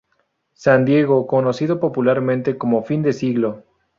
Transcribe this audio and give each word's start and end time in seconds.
San 0.55 0.83
Diego 0.83 1.27
conocido 1.27 1.79
popularmente 1.79 2.57
como 2.57 2.81
Fin 2.81 3.03
de 3.03 3.13
Siglo. 3.13 3.65